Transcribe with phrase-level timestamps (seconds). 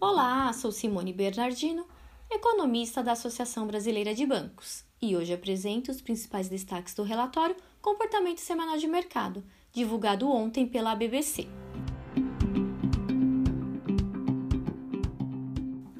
[0.00, 1.86] Olá, sou Simone Bernardino,
[2.30, 8.38] economista da Associação Brasileira de Bancos, e hoje apresento os principais destaques do relatório Comportamento
[8.38, 11.46] Semanal de Mercado, divulgado ontem pela BBC.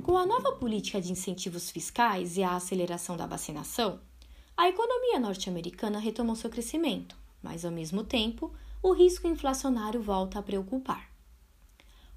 [0.03, 4.01] Com a nova política de incentivos fiscais e a aceleração da vacinação,
[4.57, 8.53] a economia norte-americana retomou seu crescimento, mas ao mesmo tempo,
[8.83, 11.11] o risco inflacionário volta a preocupar.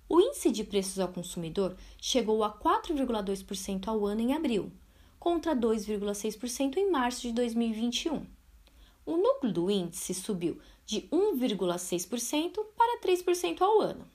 [0.08, 4.72] O índice de preços ao consumidor chegou a 4,2% ao ano em abril,
[5.20, 8.26] contra 2,6% em março de 2021.
[9.06, 14.08] O núcleo do índice subiu de 1,6% para 3% ao ano.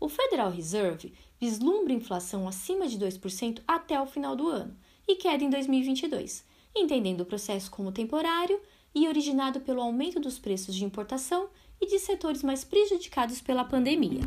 [0.00, 5.44] O Federal Reserve vislumbra inflação acima de 2% até o final do ano e queda
[5.44, 6.44] em 2022,
[6.74, 8.60] entendendo o processo como temporário
[8.94, 11.48] e originado pelo aumento dos preços de importação
[11.80, 14.20] e de setores mais prejudicados pela pandemia.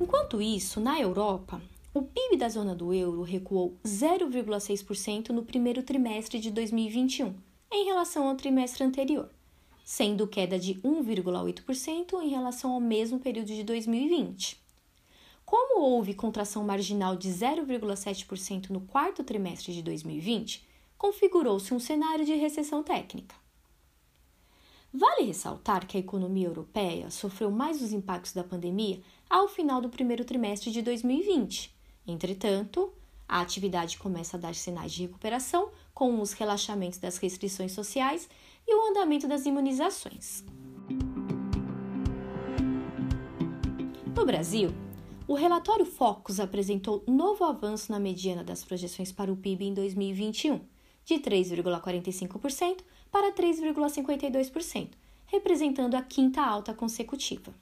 [0.00, 1.62] Enquanto isso, na Europa,
[1.92, 7.34] o PIB da zona do euro recuou 0,6% no primeiro trimestre de 2021,
[7.70, 9.30] em relação ao trimestre anterior,
[9.84, 14.63] sendo queda de 1,8% em relação ao mesmo período de 2020.
[15.44, 20.64] Como houve contração marginal de 0,7% no quarto trimestre de 2020,
[20.96, 23.34] configurou-se um cenário de recessão técnica.
[24.92, 29.88] Vale ressaltar que a economia europeia sofreu mais os impactos da pandemia ao final do
[29.88, 31.74] primeiro trimestre de 2020.
[32.06, 32.92] Entretanto,
[33.28, 38.28] a atividade começa a dar sinais de recuperação com os relaxamentos das restrições sociais
[38.66, 40.44] e o andamento das imunizações.
[44.14, 44.70] No Brasil,
[45.26, 50.60] o relatório Focus apresentou novo avanço na mediana das projeções para o PIB em 2021,
[51.04, 52.78] de 3,45%
[53.10, 54.90] para 3,52%,
[55.26, 57.54] representando a quinta alta consecutiva.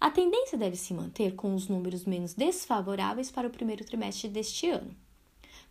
[0.00, 4.68] A tendência deve se manter com os números menos desfavoráveis para o primeiro trimestre deste
[4.68, 4.90] ano.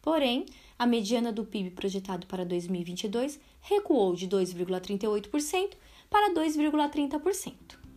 [0.01, 0.45] Porém,
[0.77, 5.71] a mediana do PIB projetado para 2022 recuou de 2,38%
[6.09, 7.88] para 2,30%.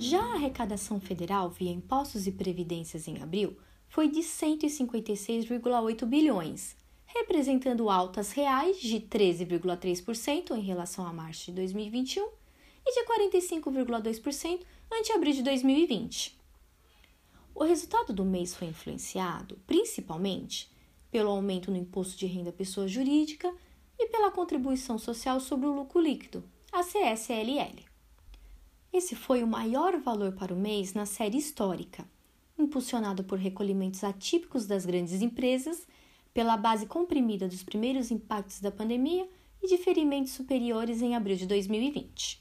[0.00, 3.54] Já a arrecadação federal via impostos e previdências em abril
[3.86, 6.74] foi de 156,8 bilhões,
[7.04, 12.26] representando altas reais de 13,3% em relação a março de 2021
[12.86, 13.04] e de
[13.52, 14.60] 45,2%
[14.90, 16.40] ante abril de 2020.
[17.54, 20.70] O resultado do mês foi influenciado, principalmente,
[21.10, 23.54] pelo aumento no imposto de renda pessoa jurídica
[23.98, 27.89] e pela contribuição social sobre o lucro líquido, a CSLL.
[28.92, 32.06] Esse foi o maior valor para o mês na série histórica
[32.60, 35.86] impulsionado por recolhimentos atípicos das grandes empresas,
[36.32, 39.28] pela base comprimida dos primeiros impactos da pandemia
[39.62, 42.40] e de ferimentos superiores em abril de 2020.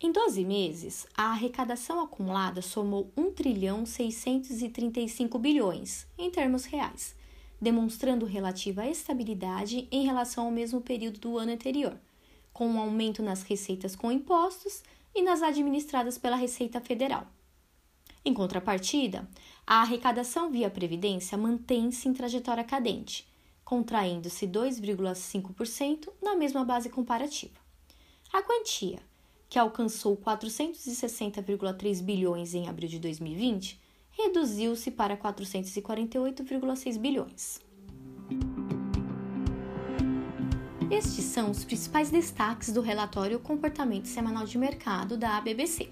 [0.00, 7.14] Em 12 meses, a arrecadação acumulada somou 1 trilhão 635 bilhões em termos reais,
[7.60, 11.98] demonstrando relativa estabilidade em relação ao mesmo período do ano anterior,
[12.52, 14.82] com um aumento nas receitas com impostos
[15.16, 17.26] e nas administradas pela Receita Federal.
[18.24, 19.26] Em contrapartida,
[19.66, 23.26] a arrecadação via Previdência mantém-se em trajetória cadente,
[23.64, 27.58] contraindo-se 2,5% na mesma base comparativa.
[28.32, 29.00] A quantia,
[29.48, 37.65] que alcançou 460,3 bilhões em abril de 2020, reduziu-se para 448,6 bilhões.
[40.90, 45.90] Estes são os principais destaques do relatório Comportamento Semanal de Mercado da ABBC.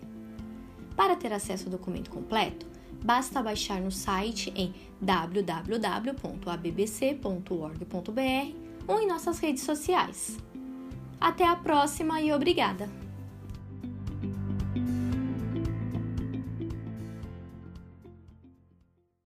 [0.97, 2.65] Para ter acesso ao documento completo,
[3.05, 5.73] basta baixar no site em www.abbc.org.br
[8.87, 10.39] ou em nossas redes sociais.
[11.21, 13.04] Até a próxima e obrigada!